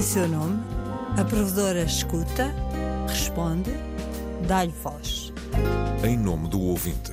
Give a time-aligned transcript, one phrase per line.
[0.00, 0.58] em seu nome,
[1.18, 2.50] a provedora escuta,
[3.06, 3.70] responde,
[4.48, 5.30] dá-lhe voz.
[6.02, 7.12] Em nome do ouvinte,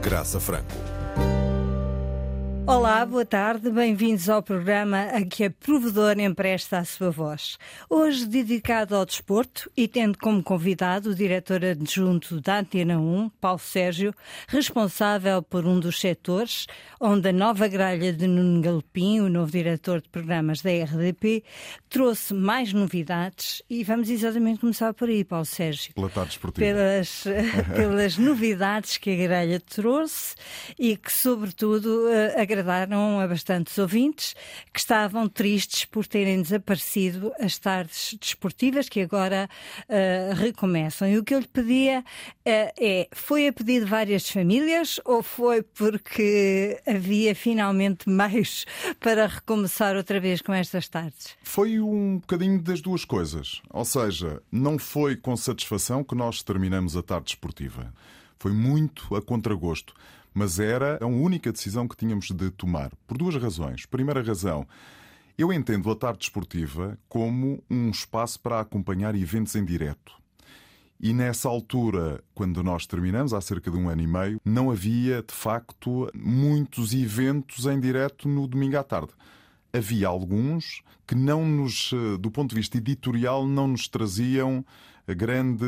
[0.00, 0.74] Graça Franco.
[2.64, 7.58] Olá, boa tarde, bem-vindos ao programa a que a provedora empresta a sua voz.
[7.90, 13.58] Hoje dedicado ao desporto e tendo como convidado o diretor adjunto da Antena 1, Paulo
[13.58, 14.14] Sérgio,
[14.46, 16.68] responsável por um dos setores,
[17.00, 21.42] onde a nova gralha de Nuno Galopim, o novo diretor de programas da RDP,
[21.90, 25.92] trouxe mais novidades e vamos exatamente começar por aí, Paulo Sérgio.
[25.94, 26.64] Pela tarde esportiva.
[26.64, 27.24] Pelas,
[27.74, 30.36] pelas novidades que a gralha trouxe
[30.78, 32.06] e que, sobretudo,
[32.36, 34.34] a agradaram a bastantes ouvintes
[34.72, 39.48] que estavam tristes por terem desaparecido as tardes desportivas que agora
[39.88, 41.08] uh, recomeçam.
[41.08, 42.04] E o que eu lhe pedia uh,
[42.44, 48.66] é: foi a pedido de várias famílias ou foi porque havia finalmente mais
[49.00, 51.36] para recomeçar outra vez com estas tardes?
[51.42, 53.62] Foi um bocadinho das duas coisas.
[53.70, 57.92] Ou seja, não foi com satisfação que nós terminamos a tarde desportiva.
[58.38, 59.94] Foi muito a contragosto
[60.34, 63.86] mas era a única decisão que tínhamos de tomar, por duas razões.
[63.86, 64.66] Primeira razão,
[65.36, 70.12] eu entendo a tarde esportiva como um espaço para acompanhar eventos em direto.
[71.00, 75.20] E nessa altura, quando nós terminamos, há cerca de um ano e meio, não havia
[75.20, 79.10] de facto muitos eventos em direto no domingo à tarde.
[79.72, 84.64] Havia alguns que não nos, eh, do ponto de vista editorial, não nos traziam
[85.08, 85.64] grande,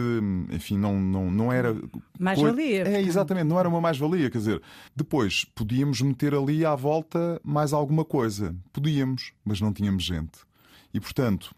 [0.50, 1.76] enfim, não, não, não era.
[2.18, 2.84] Mais-valia.
[2.88, 4.30] É, exatamente, não era uma mais-valia.
[4.30, 4.62] Quer dizer,
[4.94, 8.54] depois podíamos meter ali à volta mais alguma coisa.
[8.72, 10.38] Podíamos, mas não tínhamos gente.
[10.92, 11.54] E, portanto,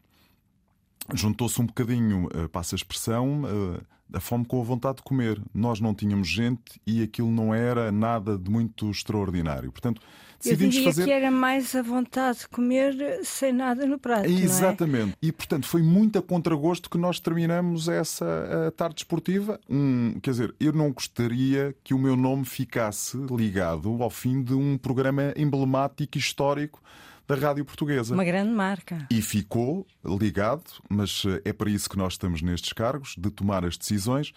[1.15, 3.81] juntou-se um bocadinho, uh, passa a expressão, uh,
[4.13, 5.41] a fome com a vontade de comer.
[5.53, 9.71] Nós não tínhamos gente e aquilo não era nada de muito extraordinário.
[9.73, 10.01] Portanto,
[10.39, 11.05] decidimos Eu diria fazer.
[11.05, 14.27] que era mais a vontade de comer sem nada no prato.
[14.27, 15.13] Exatamente.
[15.13, 15.27] É?
[15.27, 19.59] E portanto foi muito a contragosto que nós terminamos essa tarde esportiva.
[19.69, 24.55] Um, quer dizer, eu não gostaria que o meu nome ficasse ligado ao fim de
[24.55, 26.81] um programa emblemático e histórico
[27.27, 28.15] da Rádio Portuguesa.
[28.15, 29.07] Uma grande marca.
[29.11, 33.77] E ficou ligado, mas é para isso que nós estamos nestes cargos, de tomar as
[33.77, 34.33] decisões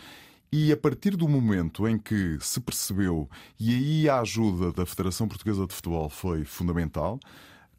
[0.51, 3.29] e a partir do momento em que se percebeu,
[3.59, 7.19] e aí a ajuda da Federação Portuguesa de Futebol foi fundamental,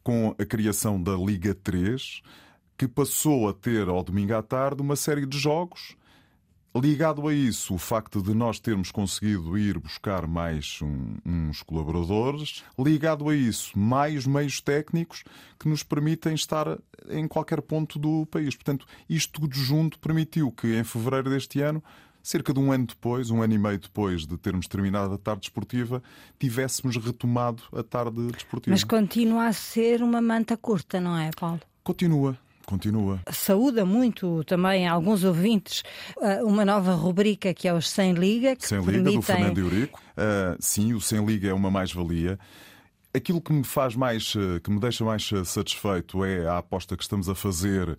[0.01, 2.21] com a criação da Liga 3,
[2.77, 5.95] que passou a ter ao domingo à tarde uma série de jogos.
[6.73, 12.63] Ligado a isso, o facto de nós termos conseguido ir buscar mais um, uns colaboradores,
[12.79, 15.25] ligado a isso, mais meios técnicos
[15.59, 16.79] que nos permitem estar
[17.09, 18.55] em qualquer ponto do país.
[18.55, 21.83] Portanto, isto tudo junto permitiu que em fevereiro deste ano
[22.23, 25.47] cerca de um ano depois, um ano e meio depois de termos terminado a tarde
[25.47, 26.01] esportiva,
[26.39, 28.71] tivéssemos retomado a tarde desportiva.
[28.71, 31.59] Mas continua a ser uma manta curta, não é, Paulo?
[31.83, 32.37] Continua.
[32.65, 33.19] Continua.
[33.31, 35.83] Saúda muito também alguns ouvintes
[36.21, 38.55] eh, uma nova rubrica que é os Sem Liga.
[38.55, 39.15] Que Sem Liga, permitem...
[39.15, 40.01] do Fernando Eurico.
[40.17, 42.39] Uh, sim, o Sem Liga é uma mais-valia.
[43.13, 47.03] Aquilo que me faz mais, eh, que me deixa mais satisfeito é a aposta que
[47.03, 47.97] estamos a fazer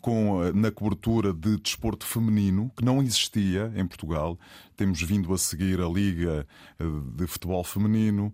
[0.00, 4.38] com, na cobertura de desporto feminino, que não existia em Portugal.
[4.76, 6.46] Temos vindo a seguir a Liga
[6.78, 6.84] eh,
[7.16, 8.32] de Futebol Feminino,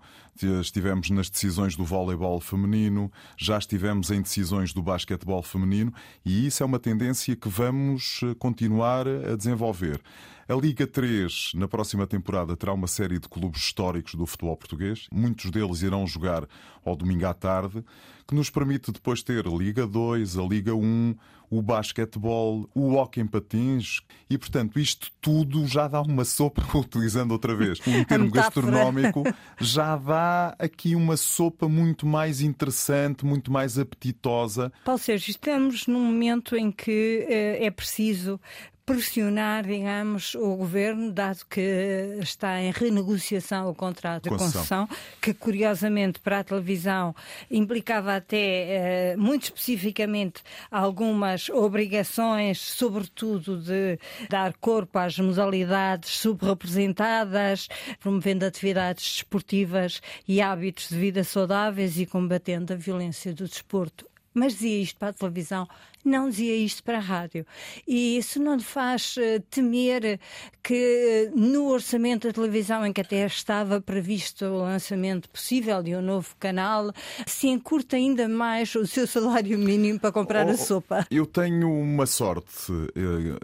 [0.61, 5.93] estivemos nas decisões do voleibol feminino, já estivemos em decisões do basquetebol feminino
[6.25, 10.01] e isso é uma tendência que vamos eh, continuar a desenvolver.
[10.49, 15.07] A Liga 3, na próxima temporada, terá uma série de clubes históricos do futebol português.
[15.13, 16.47] Muitos deles irão jogar
[16.83, 17.85] ao domingo à tarde,
[18.27, 21.15] que nos permite depois ter a Liga 2, a Liga 1,
[21.51, 27.33] o basquetebol, o hockey em patins e, portanto, isto tudo já dá uma sopa, utilizando
[27.33, 29.25] outra vez um termo gastronómico,
[29.61, 34.73] já dá aqui uma sopa muito mais interessante, muito mais apetitosa.
[34.85, 38.41] Paulo Sérgio, estamos num momento em que eh, é preciso
[38.89, 44.89] pressionar, digamos, o governo, dado que está em renegociação o contrato de concessão,
[45.21, 47.15] que curiosamente para a televisão
[47.51, 53.99] implicava até, eh, muito especificamente, algumas obrigações, sobretudo de
[54.31, 57.69] dar corpo às modalidades subrepresentadas,
[58.01, 64.55] promovendo atividades desportivas e hábitos de vida saudáveis e combatendo a violência do desporto mas
[64.55, 65.69] dizia isto para a televisão,
[66.05, 67.47] não dizia isto para a rádio.
[67.87, 70.19] E isso não lhe faz uh, temer
[70.63, 75.95] que uh, no orçamento da televisão, em que até estava previsto o lançamento possível de
[75.95, 76.93] um novo canal,
[77.27, 81.07] se encurta ainda mais o seu salário mínimo para comprar oh, a sopa?
[81.11, 82.73] Eu tenho uma sorte.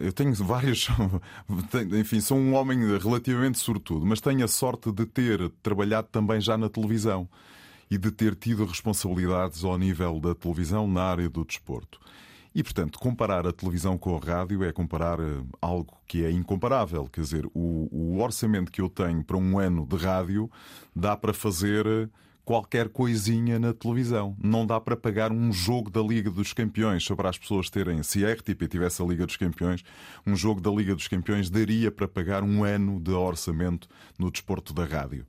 [0.01, 0.89] Eu tenho vários.
[1.99, 6.57] Enfim, sou um homem relativamente sortudo, mas tenho a sorte de ter trabalhado também já
[6.57, 7.29] na televisão.
[7.94, 12.00] E de ter tido responsabilidades ao nível da televisão na área do desporto.
[12.52, 17.06] E, portanto, comparar a televisão com a rádio é comparar eh, algo que é incomparável.
[17.06, 20.50] Quer dizer, o, o orçamento que eu tenho para um ano de rádio
[20.94, 22.08] dá para fazer eh,
[22.44, 24.37] qualquer coisinha na televisão.
[24.43, 28.02] Não dá para pagar um jogo da Liga dos Campeões só para as pessoas terem.
[28.02, 29.85] Se a RTP tivesse a Liga dos Campeões,
[30.26, 33.88] um jogo da Liga dos Campeões daria para pagar um ano de orçamento
[34.19, 35.25] no desporto da rádio.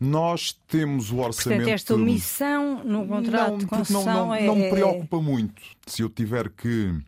[0.00, 1.58] Nós temos o orçamento.
[1.58, 4.46] Portanto, esta omissão no contrato não, de concessão não, não, é...
[4.46, 5.62] não me preocupa muito.
[5.86, 6.98] Se eu tiver que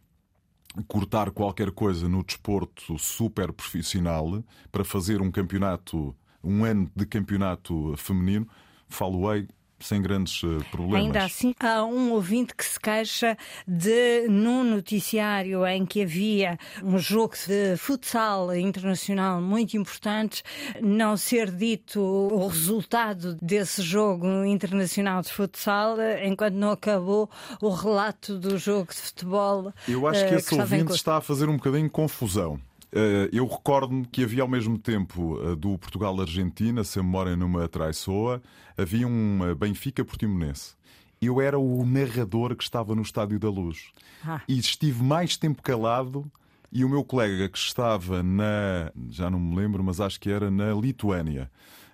[0.87, 7.95] cortar qualquer coisa no desporto super profissional para fazer um campeonato, um ano de campeonato
[7.97, 8.47] feminino,
[8.89, 9.49] falo-ei
[9.83, 11.03] sem grandes eh, problemas.
[11.03, 13.37] Ainda assim, há um ouvinte que se queixa
[13.67, 20.43] de, num noticiário em que havia um jogo de futsal internacional muito importante,
[20.81, 27.29] não ser dito o resultado desse jogo internacional de futsal, enquanto não acabou
[27.61, 29.73] o relato do jogo de futebol.
[29.89, 32.61] Eu acho que esse que ouvinte está a fazer um bocadinho confusão.
[32.93, 37.49] Eh, eu recordo-me que havia ao mesmo tempo eh, do Portugal-Argentina, se a memória não
[37.49, 38.43] me atraiçoa,
[38.77, 40.75] havia um Benfica Portimonense.
[41.21, 43.93] Eu era o narrador que estava no Estádio da Luz.
[44.27, 44.43] Ah.
[44.47, 46.31] E estive mais tempo calado
[46.71, 48.91] e o meu colega que estava na.
[49.11, 51.51] Já não me lembro, mas acho que era na Lituânia.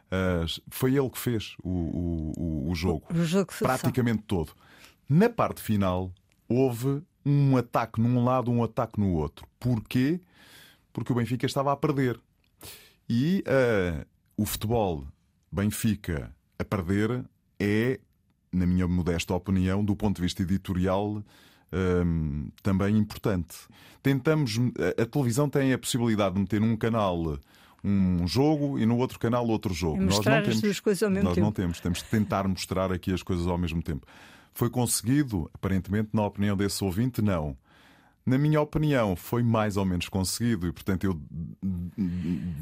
[0.06, 3.04] Uh, foi ele que fez o, o, o jogo.
[3.12, 4.52] O jogo praticamente todo.
[5.06, 6.10] Na parte final,
[6.48, 9.46] houve um ataque num lado, um ataque no outro.
[9.60, 10.20] Porquê?
[10.98, 12.20] Porque o Benfica estava a perder.
[13.08, 14.04] E uh,
[14.36, 15.06] o futebol
[15.50, 17.24] Benfica a perder
[17.58, 18.00] é,
[18.52, 21.22] na minha modesta opinião, do ponto de vista editorial,
[21.72, 23.56] um, também importante.
[24.02, 24.58] Tentamos.
[24.98, 27.38] A, a, televisão tem a possibilidade de meter num canal
[27.84, 30.02] um jogo e no outro canal outro jogo.
[30.02, 30.64] Nós não temos.
[30.64, 31.44] As coisas ao mesmo nós tempo.
[31.44, 31.80] não temos.
[31.80, 34.06] Temos de tentar mostrar aqui as coisas ao mesmo tempo.
[34.52, 37.56] Foi conseguido, aparentemente, na opinião desse ouvinte, não.
[38.28, 41.20] Na minha opinião, foi mais ou menos conseguido e, portanto, eu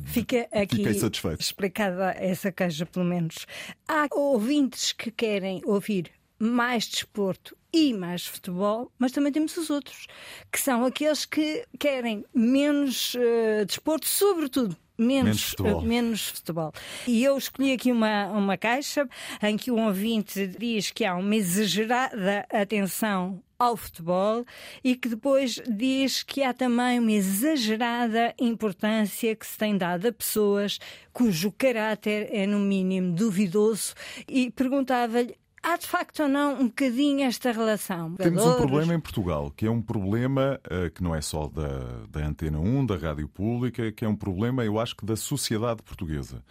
[0.05, 1.41] Fica aqui fiquei satisfeito.
[1.41, 3.47] explicada essa queixa, pelo menos.
[3.89, 10.07] Há ouvintes que querem ouvir mais desporto e mais futebol, mas também temos os outros,
[10.53, 15.83] que são aqueles que querem menos uh, desporto, sobretudo menos, menos futebol.
[15.83, 16.73] menos, futebol.
[17.07, 19.09] E eu escolhi aqui uma, uma caixa
[19.43, 24.44] em que um ouvinte diz que há uma exagerada atenção ao futebol
[24.82, 30.12] e que depois diz que há também uma exagerada importância que se tem dado a
[30.12, 30.79] pessoas
[31.12, 33.94] cujo caráter é, no mínimo, duvidoso
[34.29, 38.14] e perguntava-lhe há de facto ou não um bocadinho esta relação?
[38.14, 42.06] Temos um problema em Portugal, que é um problema uh, que não é só da,
[42.08, 45.82] da Antena 1, da Rádio Pública, que é um problema, eu acho que da sociedade
[45.82, 46.43] portuguesa,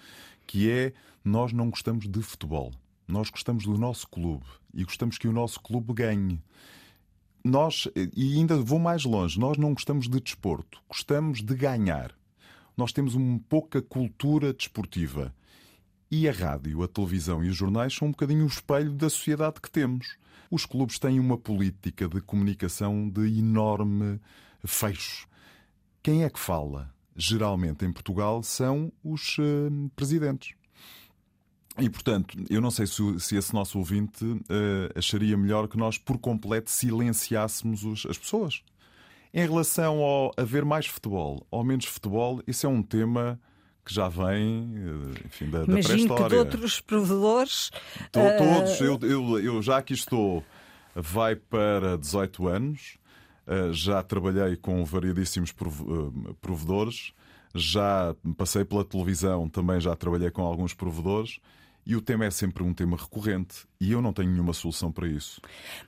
[0.45, 0.93] que é
[1.23, 2.71] nós não gostamos de futebol.
[3.07, 6.41] Nós gostamos do nosso clube e gostamos que o nosso clube ganhe.
[7.47, 12.11] Nós, e ainda vou mais longe, nós não gostamos de desporto, gostamos de ganhar.
[12.75, 15.31] Nós temos uma pouca cultura desportiva.
[16.09, 19.61] E a rádio, a televisão e os jornais são um bocadinho o espelho da sociedade
[19.61, 20.17] que temos.
[20.49, 24.19] Os clubes têm uma política de comunicação de enorme
[24.65, 25.27] fecho.
[26.01, 26.91] Quem é que fala?
[27.15, 30.55] Geralmente em Portugal são os uh, presidentes.
[31.77, 34.39] E, portanto, eu não sei se, se esse nosso ouvinte uh,
[34.95, 38.61] acharia melhor que nós, por completo, silenciássemos os, as pessoas.
[39.33, 43.37] Em relação ao haver mais futebol ou menos futebol, isso é um tema
[43.85, 46.23] que já vem eh, enfim, da, da pré-história.
[46.23, 47.67] que de outros provedores.
[47.67, 48.37] Uh...
[48.37, 50.43] Todos, eu, eu, eu já aqui estou,
[50.95, 52.97] vai para 18 anos,
[53.45, 55.53] uh, já trabalhei com variedíssimos
[56.41, 57.13] provedores,
[57.53, 61.39] já passei pela televisão, também já trabalhei com alguns provedores.
[61.85, 65.07] E o tema é sempre um tema recorrente e eu não tenho nenhuma solução para
[65.07, 65.39] isso.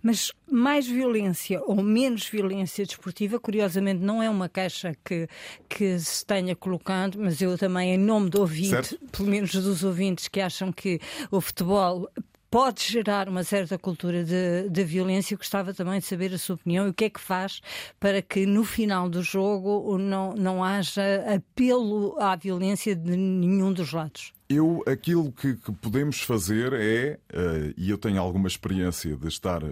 [0.02, 5.28] Mas mais violência ou menos violência desportiva, curiosamente, não é uma queixa que,
[5.68, 9.00] que se tenha colocando, mas eu também, em nome do ouvinte, certo.
[9.12, 11.00] pelo menos dos ouvintes que acham que
[11.32, 12.08] o futebol
[12.50, 15.34] pode gerar uma certa cultura de, de violência.
[15.34, 17.60] Eu gostava também de saber a sua opinião e o que é que faz
[18.00, 21.02] para que no final do jogo não, não haja
[21.34, 24.37] apelo à violência de nenhum dos lados.
[24.50, 29.62] Eu, aquilo que, que podemos fazer é, uh, e eu tenho alguma experiência de estar
[29.62, 29.68] uh,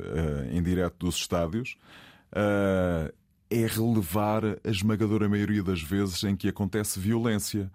[0.52, 1.78] em direto dos estádios,
[2.34, 3.14] uh,
[3.50, 7.72] é relevar a esmagadora maioria das vezes em que acontece violência.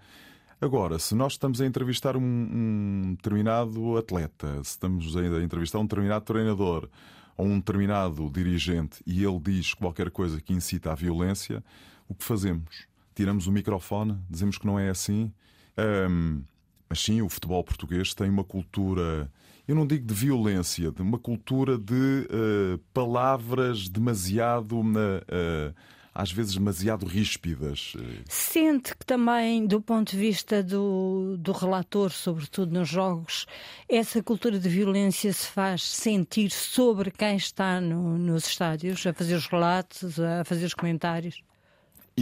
[0.61, 5.87] Agora, se nós estamos a entrevistar um, um determinado atleta, se estamos a entrevistar um
[5.87, 6.87] determinado treinador
[7.35, 11.65] ou um determinado dirigente e ele diz qualquer coisa que incita à violência,
[12.07, 12.87] o que fazemos?
[13.15, 15.33] Tiramos o microfone, dizemos que não é assim.
[15.79, 16.43] Um,
[16.91, 19.31] Mas sim, o futebol português tem uma cultura,
[19.67, 24.81] eu não digo de violência, de uma cultura de uh, palavras demasiado.
[24.81, 25.73] Uh,
[26.13, 27.95] às vezes demasiado ríspidas.
[28.29, 33.47] Sente que também, do ponto de vista do, do relator, sobretudo nos jogos,
[33.89, 39.37] essa cultura de violência se faz sentir sobre quem está no, nos estádios, a fazer
[39.37, 41.43] os relatos, a fazer os comentários?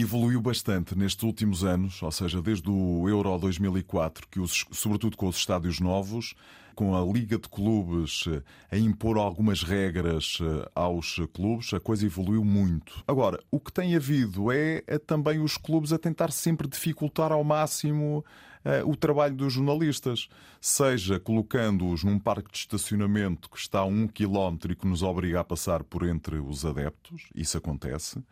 [0.01, 5.27] Evoluiu bastante nestes últimos anos, ou seja, desde o Euro 2004, que os, sobretudo com
[5.27, 6.35] os estádios novos,
[6.75, 8.41] com a Liga de Clubes eh,
[8.71, 13.03] a impor algumas regras eh, aos clubes, a coisa evoluiu muito.
[13.05, 17.43] Agora, o que tem havido é, é também os clubes a tentar sempre dificultar ao
[17.43, 18.23] máximo
[18.63, 20.29] uh, o trabalho dos jornalistas,
[20.61, 25.41] seja colocando-os num parque de estacionamento que está a um quilómetro e que nos obriga
[25.41, 28.23] a passar por entre os adeptos, isso acontece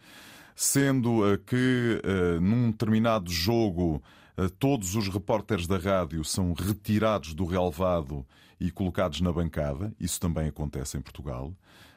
[0.58, 4.02] sendo eh, que eh, num determinado jogo
[4.36, 8.26] eh, todos os repórteres da rádio são retirados do relevado
[8.60, 9.94] e colocados na bancada.
[10.00, 11.54] Isso também acontece em Portugal.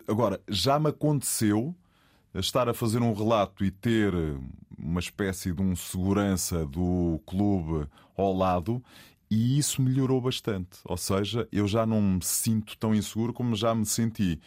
[0.06, 1.74] Agora, já me aconteceu
[2.34, 4.12] estar a fazer um relato e ter
[4.78, 8.82] uma espécie de um segurança do clube ao lado
[9.30, 10.80] e isso melhorou bastante.
[10.84, 14.38] Ou seja, eu já não me sinto tão inseguro como já me senti.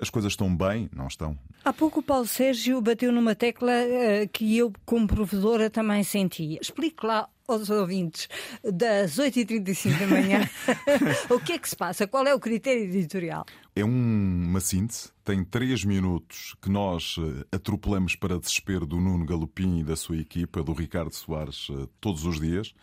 [0.00, 0.88] As coisas estão bem?
[0.94, 1.38] Não estão.
[1.64, 6.58] Há pouco o Paulo Sérgio bateu numa tecla uh, que eu, como provedora, também senti.
[6.60, 8.28] Explique lá aos ouvintes
[8.62, 10.48] das 8h35 da manhã
[11.28, 13.44] o que é que se passa, qual é o critério editorial?
[13.74, 13.88] É um,
[14.48, 19.84] uma síntese, tem três minutos que nós uh, atropelamos para desespero do Nuno Galopim e
[19.84, 22.74] da sua equipa, do Ricardo Soares, uh, todos os dias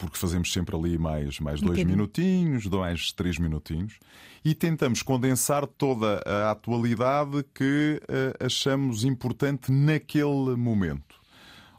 [0.00, 3.98] porque fazemos sempre ali mais, mais dois minutinhos, mais três minutinhos,
[4.42, 11.20] e tentamos condensar toda a atualidade que uh, achamos importante naquele momento.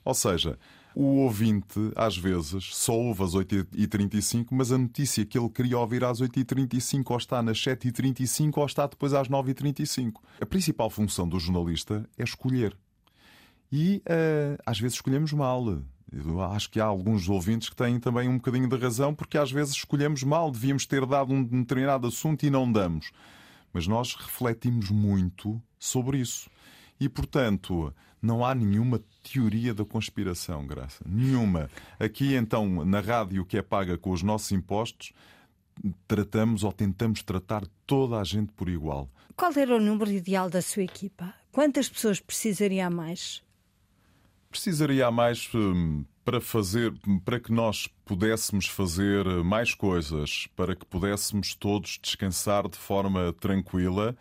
[0.06, 0.60] Ou seja,
[0.94, 6.04] o ouvinte, às vezes, só ouve às 8h35, mas a notícia que ele queria ouvir
[6.04, 10.13] às 8h35 ou está nas 7h35 ou está depois às 9h35.
[10.40, 12.78] A principal função do jornalista é escolher.
[13.72, 15.82] E uh, às vezes escolhemos mal.
[16.12, 19.51] Eu acho que há alguns ouvintes que têm também um bocadinho de razão, porque às
[19.51, 23.12] vezes escolhemos mal, devíamos ter dado um determinado assunto e não damos.
[23.72, 26.50] Mas nós refletimos muito sobre isso.
[27.00, 31.03] E, portanto, não há nenhuma teoria da conspiração, Graça.
[31.08, 31.70] Nenhuma.
[31.98, 35.13] Aqui, então, na rádio que é paga com os nossos impostos,
[36.08, 39.10] tratamos ou tentamos tratar toda a gente por igual.
[39.36, 41.34] Qual era o número ideal da sua equipa?
[41.51, 43.41] Quantas pessoas precisaria mais?
[44.51, 46.93] Precisaria mais hum, para fazer,
[47.25, 54.15] para que nós pudéssemos fazer mais coisas, para que pudéssemos todos descansar de forma tranquila,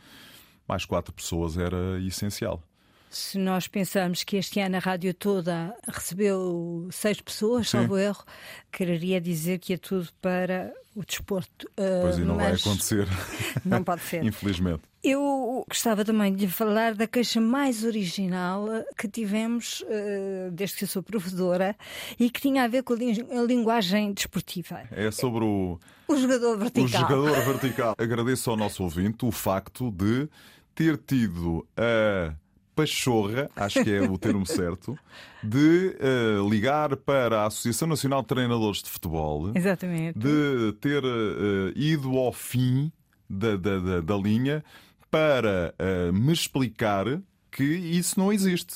[0.66, 2.62] mais quatro pessoas era essencial.
[3.10, 8.24] Se nós pensamos que este ano a rádio toda recebeu seis pessoas, salvo erro,
[8.70, 11.68] quereria dizer que é tudo para o desporto.
[11.74, 13.08] Pois e não vai acontecer.
[13.66, 14.24] Não pode ser.
[14.24, 14.82] Infelizmente.
[15.02, 20.88] Eu gostava também de falar da queixa mais original que tivemos uh, desde que eu
[20.88, 21.74] sou provedora
[22.18, 24.82] e que tinha a ver com a linguagem desportiva.
[24.90, 26.84] É sobre o, o jogador vertical.
[26.84, 27.94] O jogador vertical.
[27.98, 30.28] Agradeço ao nosso ouvinte o facto de
[30.74, 32.34] ter tido a
[32.74, 34.98] pachorra, acho que é o termo certo,
[35.42, 39.52] de uh, ligar para a Associação Nacional de Treinadores de Futebol.
[39.54, 40.18] Exatamente.
[40.18, 42.92] De ter uh, ido ao fim
[43.28, 44.64] da, da, da, da linha
[45.10, 47.06] para uh, me explicar
[47.50, 48.74] que isso não existe.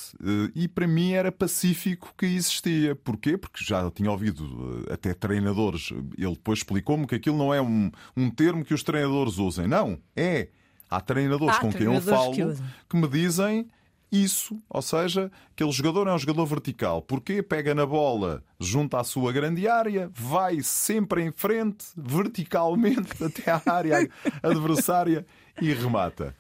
[0.53, 2.97] E para mim era pacífico que existia.
[2.97, 3.39] Porquê?
[3.39, 5.93] Porque já tinha ouvido até treinadores.
[6.19, 9.69] Ele depois explicou-me que aquilo não é um, um termo que os treinadores usem.
[9.69, 10.49] Não, é.
[10.91, 12.43] Há treinadores Há com quem eu falo que,
[12.89, 13.69] que me dizem
[14.15, 17.03] isso, ou seja, aquele jogador é um jogador vertical.
[17.03, 23.51] Porque pega na bola junto à sua grande área, vai sempre em frente, verticalmente, até
[23.51, 24.09] à área
[24.43, 25.27] adversária
[25.61, 26.35] e remata.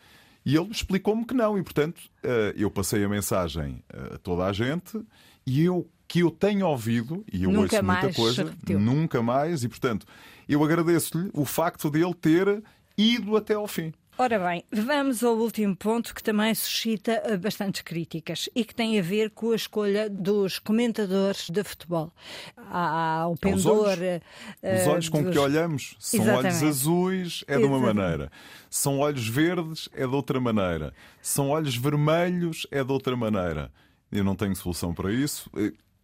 [0.46, 4.52] E ele explicou-me que não, e portanto eh, eu passei a mensagem a toda a
[4.52, 5.00] gente
[5.46, 9.68] e eu que eu tenho ouvido, e eu nunca ouço muita coisa, nunca mais, e
[9.68, 10.06] portanto
[10.46, 12.62] eu agradeço-lhe o facto de ele ter
[12.96, 13.92] ido até ao fim.
[14.16, 18.96] Ora bem, vamos ao último ponto que também suscita eh, bastantes críticas e que tem
[18.96, 22.12] a ver com a escolha dos comentadores de futebol.
[22.56, 23.58] Há o pendor.
[23.58, 24.22] Os olhos,
[24.62, 25.32] uh, os olhos com dos...
[25.32, 26.46] que olhamos são Exatamente.
[26.46, 28.30] olhos azuis, é de uma maneira.
[28.70, 30.94] São olhos verdes, é de outra maneira.
[31.20, 33.72] São olhos vermelhos, é de outra maneira.
[34.12, 35.50] Eu não tenho solução para isso.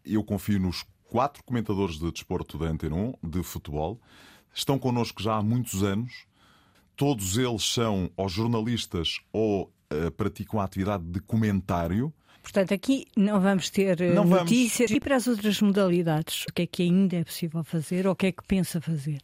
[0.04, 4.00] Eu confio nos quatro comentadores de desporto da Antena 1, de futebol.
[4.52, 6.28] Estão connosco já há muitos anos
[7.00, 12.12] todos eles são ou jornalistas ou uh, praticam a atividade de comentário.
[12.42, 14.90] Portanto, aqui não vamos ter eh, não notícias.
[14.90, 14.96] Vamos.
[14.98, 18.16] E para as outras modalidades, o que é que ainda é possível fazer ou o
[18.16, 19.22] que é que pensa fazer?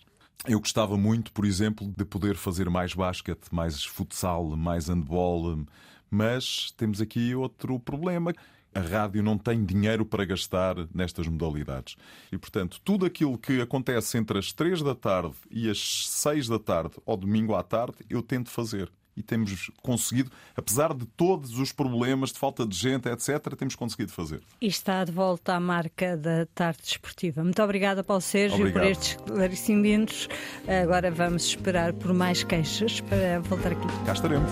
[0.49, 5.63] Eu gostava muito, por exemplo, de poder fazer mais basquete, mais futsal, mais handball,
[6.11, 8.33] mas temos aqui outro problema.
[8.77, 11.97] A rádio não tem dinheiro para gastar nestas modalidades.
[12.31, 16.59] E, portanto, tudo aquilo que acontece entre as 3 da tarde e as 6 da
[16.59, 21.73] tarde, ou domingo à tarde, eu tento fazer e temos conseguido, apesar de todos os
[21.73, 24.43] problemas de falta de gente, etc., temos conseguido fazer.
[24.61, 27.43] E está de volta à marca da tarde desportiva.
[27.43, 28.83] Muito obrigada, Paulo Sérgio, Obrigado.
[28.83, 30.29] por estes esclarecimentos.
[30.69, 33.87] Agora vamos esperar por mais queixas para voltar aqui.
[34.05, 34.51] Cá estaremos.